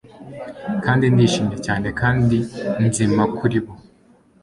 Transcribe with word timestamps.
kandi 0.85 1.05
ndishimye 1.13 1.57
cyane 1.65 1.87
kandi 1.99 2.37
nzima 2.85 3.23
kuri 3.37 3.57
bo 3.63 3.73